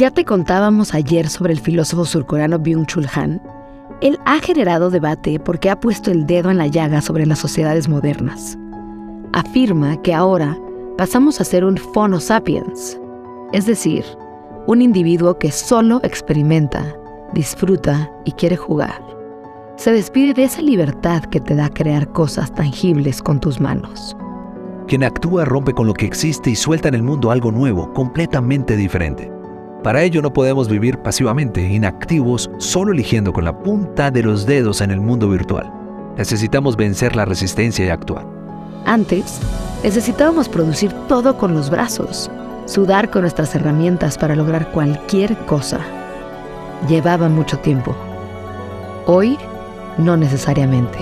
[0.00, 3.38] Ya te contábamos ayer sobre el filósofo surcoreano Byung-Chul Han.
[4.00, 7.86] Él ha generado debate porque ha puesto el dedo en la llaga sobre las sociedades
[7.86, 8.56] modernas.
[9.34, 10.56] Afirma que ahora
[10.96, 12.98] pasamos a ser un phono sapiens,
[13.52, 14.02] es decir,
[14.66, 16.96] un individuo que solo experimenta,
[17.34, 19.04] disfruta y quiere jugar.
[19.76, 24.16] Se despide de esa libertad que te da crear cosas tangibles con tus manos.
[24.88, 28.78] Quien actúa rompe con lo que existe y suelta en el mundo algo nuevo, completamente
[28.78, 29.30] diferente.
[29.82, 34.82] Para ello no podemos vivir pasivamente, inactivos, solo eligiendo con la punta de los dedos
[34.82, 35.72] en el mundo virtual.
[36.18, 38.26] Necesitamos vencer la resistencia y actuar.
[38.84, 39.40] Antes,
[39.82, 42.30] necesitábamos producir todo con los brazos,
[42.66, 45.80] sudar con nuestras herramientas para lograr cualquier cosa.
[46.86, 47.96] Llevaba mucho tiempo.
[49.06, 49.38] Hoy,
[49.96, 50.98] no necesariamente.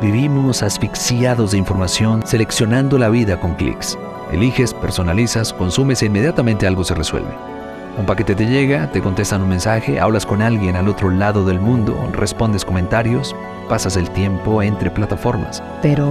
[0.00, 3.98] Vivimos asfixiados de información, seleccionando la vida con clics.
[4.30, 7.57] Eliges, personalizas, consumes e inmediatamente algo se resuelve.
[7.98, 11.58] Un paquete te llega, te contestan un mensaje, hablas con alguien al otro lado del
[11.58, 13.34] mundo, respondes comentarios,
[13.68, 15.60] pasas el tiempo entre plataformas.
[15.82, 16.08] Pero,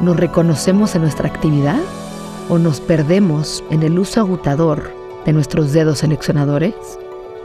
[0.00, 1.80] ¿nos reconocemos en nuestra actividad?
[2.48, 4.92] ¿O nos perdemos en el uso agotador
[5.26, 6.74] de nuestros dedos seleccionadores?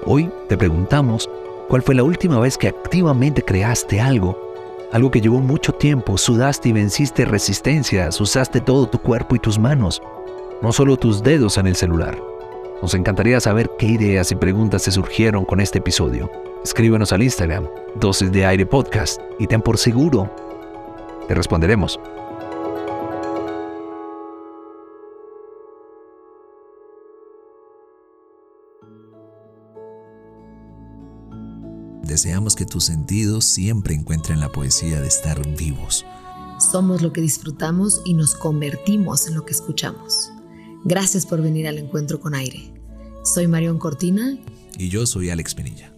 [0.05, 1.27] Hoy te preguntamos,
[1.67, 4.53] ¿cuál fue la última vez que activamente creaste algo?
[4.91, 9.57] Algo que llevó mucho tiempo, sudaste y venciste resistencias, usaste todo tu cuerpo y tus
[9.57, 9.99] manos,
[10.61, 12.32] no solo tus dedos en el celular.
[12.83, 16.29] Nos encantaría saber qué ideas y preguntas te surgieron con este episodio.
[16.65, 17.65] Escríbenos al Instagram,
[17.95, 20.29] Dosis de Aire Podcast, y ten por seguro,
[21.25, 21.97] te responderemos.
[32.01, 36.05] Deseamos que tus sentidos siempre encuentren la poesía de estar vivos.
[36.59, 40.32] Somos lo que disfrutamos y nos convertimos en lo que escuchamos.
[40.85, 42.73] Gracias por venir al encuentro con aire.
[43.23, 44.37] Soy Marión Cortina.
[44.77, 45.93] Y yo soy Alex Pinilla.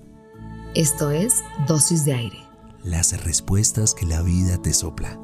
[0.75, 2.37] Esto es Dosis de Aire.
[2.83, 5.19] Las respuestas que la vida te sopla.